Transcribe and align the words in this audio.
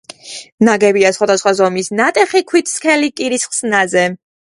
ნაგებია 0.69 1.11
სხვადასხვა 1.17 1.53
ზომის 1.61 1.91
ნატეხი 2.01 2.45
ქვით 2.53 2.75
სქელი 2.75 3.15
კირის 3.21 3.51
ხსნარზე. 3.53 4.13